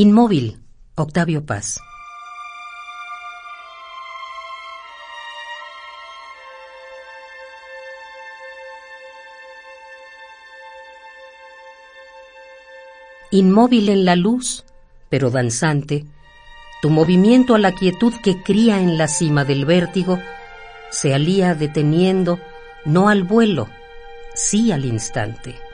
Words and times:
Inmóvil, 0.00 0.60
Octavio 0.94 1.44
Paz. 1.44 1.80
Inmóvil 13.32 13.88
en 13.88 14.04
la 14.04 14.14
luz, 14.14 14.64
pero 15.08 15.30
danzante, 15.30 16.06
tu 16.80 16.90
movimiento 16.90 17.56
a 17.56 17.58
la 17.58 17.72
quietud 17.72 18.14
que 18.22 18.40
cría 18.40 18.80
en 18.80 18.98
la 18.98 19.08
cima 19.08 19.44
del 19.44 19.64
vértigo 19.64 20.20
se 20.92 21.12
alía 21.12 21.56
deteniendo 21.56 22.38
no 22.84 23.08
al 23.08 23.24
vuelo, 23.24 23.68
sí 24.32 24.70
al 24.70 24.84
instante. 24.84 25.67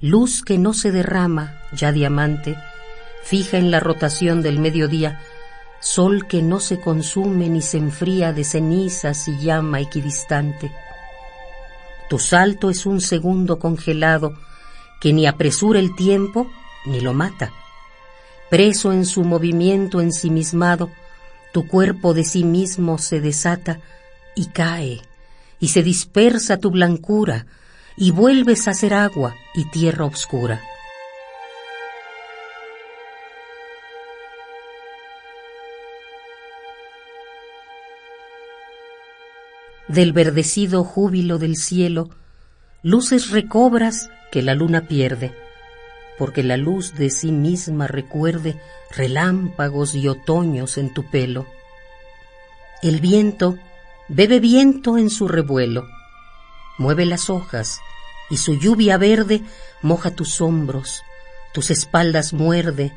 Luz 0.00 0.42
que 0.42 0.58
no 0.58 0.74
se 0.74 0.92
derrama, 0.92 1.60
ya 1.72 1.92
diamante, 1.92 2.56
fija 3.22 3.58
en 3.58 3.70
la 3.70 3.80
rotación 3.80 4.42
del 4.42 4.58
mediodía, 4.58 5.20
sol 5.80 6.26
que 6.26 6.42
no 6.42 6.60
se 6.60 6.80
consume 6.80 7.48
ni 7.48 7.62
se 7.62 7.78
enfría 7.78 8.32
de 8.32 8.44
cenizas 8.44 9.26
y 9.28 9.38
llama 9.38 9.80
equidistante. 9.80 10.70
Tu 12.08 12.18
salto 12.18 12.70
es 12.70 12.86
un 12.86 13.00
segundo 13.00 13.58
congelado 13.58 14.34
que 15.00 15.12
ni 15.12 15.26
apresura 15.26 15.80
el 15.80 15.94
tiempo 15.96 16.46
ni 16.86 17.00
lo 17.00 17.14
mata. 17.14 17.52
Preso 18.48 18.92
en 18.92 19.04
su 19.04 19.24
movimiento 19.24 20.00
ensimismado, 20.00 20.90
tu 21.52 21.66
cuerpo 21.66 22.14
de 22.14 22.22
sí 22.22 22.44
mismo 22.44 22.98
se 22.98 23.20
desata 23.20 23.80
y 24.36 24.46
cae, 24.46 25.00
y 25.58 25.68
se 25.68 25.82
dispersa 25.82 26.58
tu 26.58 26.70
blancura, 26.70 27.46
y 27.96 28.10
vuelves 28.10 28.68
a 28.68 28.74
ser 28.74 28.92
agua 28.92 29.36
y 29.54 29.64
tierra 29.64 30.04
oscura. 30.04 30.60
Del 39.88 40.12
verdecido 40.12 40.84
júbilo 40.84 41.38
del 41.38 41.56
cielo, 41.56 42.10
luces 42.82 43.30
recobras 43.30 44.10
que 44.30 44.42
la 44.42 44.54
luna 44.54 44.88
pierde, 44.88 45.32
porque 46.18 46.42
la 46.42 46.56
luz 46.56 46.94
de 46.94 47.08
sí 47.08 47.30
misma 47.30 47.86
recuerde 47.86 48.60
relámpagos 48.90 49.94
y 49.94 50.08
otoños 50.08 50.76
en 50.76 50.92
tu 50.92 51.08
pelo. 51.08 51.46
El 52.82 53.00
viento 53.00 53.58
bebe 54.08 54.40
viento 54.40 54.98
en 54.98 55.08
su 55.08 55.28
revuelo, 55.28 55.86
mueve 56.78 57.06
las 57.06 57.30
hojas 57.30 57.80
y 58.30 58.38
su 58.38 58.54
lluvia 58.54 58.98
verde 58.98 59.42
moja 59.82 60.10
tus 60.10 60.40
hombros, 60.40 61.02
tus 61.52 61.70
espaldas 61.70 62.32
muerde 62.32 62.92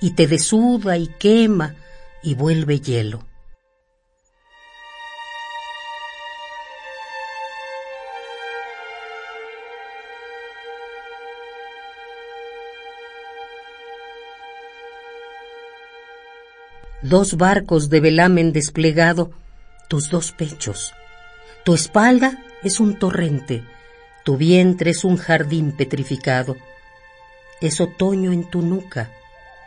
y 0.00 0.12
te 0.12 0.26
desuda 0.26 0.96
y 0.96 1.08
quema 1.08 1.74
y 2.22 2.34
vuelve 2.34 2.80
hielo. 2.80 3.24
Dos 17.02 17.36
barcos 17.36 17.90
de 17.90 17.98
velamen 17.98 18.52
desplegado, 18.52 19.32
tus 19.88 20.08
dos 20.08 20.30
pechos, 20.30 20.94
tu 21.64 21.74
espalda 21.74 22.38
es 22.62 22.78
un 22.78 22.96
torrente, 22.96 23.64
tu 24.24 24.36
vientre 24.36 24.90
es 24.90 25.04
un 25.04 25.16
jardín 25.16 25.72
petrificado. 25.72 26.56
Es 27.60 27.80
otoño 27.80 28.32
en 28.32 28.44
tu 28.44 28.62
nuca, 28.62 29.10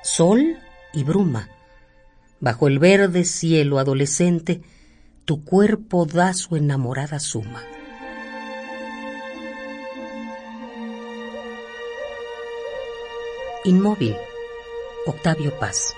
sol 0.04 0.58
y 0.94 1.04
bruma. 1.04 1.50
Bajo 2.40 2.68
el 2.68 2.80
verde 2.80 3.26
cielo 3.26 3.80
adolescente, 3.80 4.62
tu 5.26 5.44
cuerpo 5.44 6.06
da 6.06 6.34
su 6.34 6.56
enamorada 6.56 7.20
suma. 7.20 7.64
Inmóvil, 13.66 14.16
Octavio 15.08 15.58
Paz. 15.58 15.96